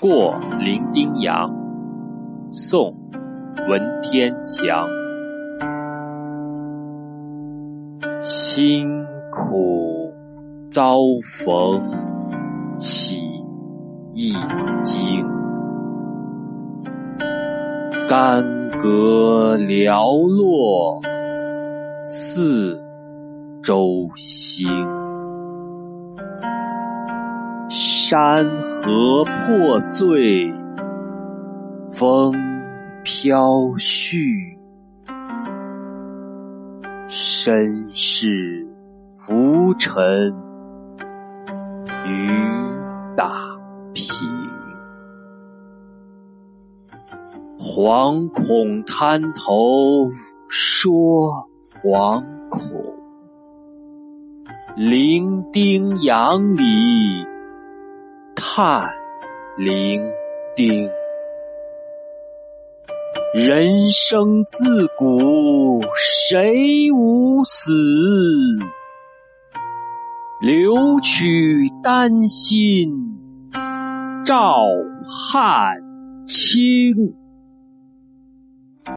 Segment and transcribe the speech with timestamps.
[0.00, 1.54] 过零丁洋，
[2.48, 2.90] 宋·
[3.68, 4.88] 文天祥。
[8.22, 10.10] 辛苦
[10.70, 11.82] 遭逢
[12.78, 13.18] 起
[14.14, 14.32] 一
[14.82, 15.22] 经，
[18.08, 18.42] 干
[18.78, 20.98] 戈寥落
[22.06, 22.80] 四
[23.62, 24.66] 周星。
[28.10, 28.44] 山
[28.82, 30.52] 河破碎，
[31.90, 32.32] 风
[33.04, 33.38] 飘
[33.78, 34.58] 絮，
[37.06, 38.66] 身世
[39.16, 40.02] 浮沉
[42.04, 42.28] 雨
[43.16, 43.30] 打
[43.94, 44.04] 萍。
[47.60, 50.10] 惶恐滩头
[50.48, 51.48] 说
[51.80, 52.82] 惶恐，
[54.76, 57.24] 零丁洋里。
[58.34, 58.90] 叹
[59.58, 60.00] 伶
[60.56, 60.90] 仃，
[63.34, 67.72] 人生自古谁无死？
[70.40, 72.90] 留取丹心
[74.24, 74.56] 照
[75.04, 75.76] 汗
[76.26, 76.94] 青。